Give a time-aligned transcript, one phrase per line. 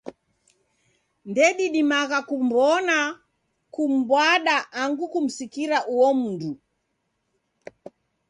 [1.29, 2.97] Ndedidimagha kum'mbona,
[3.73, 6.51] kum'mbwada, angu kumsikira uo mndu.